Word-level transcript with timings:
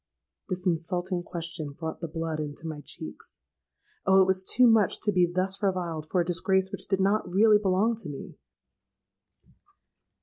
'—This 0.49 0.65
insulting 0.65 1.21
question 1.21 1.73
brought 1.73 2.01
the 2.01 2.07
blood 2.07 2.39
into 2.39 2.65
my 2.65 2.81
cheeks. 2.83 3.37
Oh! 4.07 4.19
it 4.19 4.25
was 4.25 4.43
too 4.43 4.65
much 4.65 4.99
to 5.01 5.11
be 5.11 5.31
thus 5.31 5.61
reviled 5.61 6.07
for 6.09 6.19
a 6.21 6.25
disgrace 6.25 6.71
which 6.71 6.87
did 6.87 6.99
not 6.99 7.31
really 7.31 7.59
belong 7.59 7.95
to 7.97 8.09
me. 8.09 8.39